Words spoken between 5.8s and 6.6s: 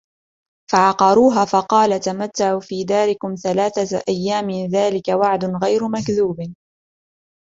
مكذوب